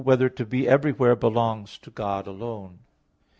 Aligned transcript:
4] 0.01 0.03
Whether 0.03 0.29
to 0.29 0.45
Be 0.47 0.67
Everywhere 0.67 1.15
Belongs 1.15 1.77
to 1.77 1.91
God 1.91 2.25
Alone? 2.25 2.79